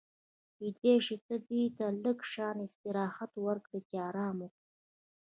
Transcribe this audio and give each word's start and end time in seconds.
کېدای 0.57 0.95
شي 1.05 1.15
ته 1.25 1.35
دې 1.47 1.63
ته 1.77 1.85
لږ 2.03 2.19
شان 2.33 2.57
استراحت 2.67 3.31
ورکړې 3.45 3.79
چې 3.87 3.95
ارام 4.09 4.35
وکړي. 4.43 4.61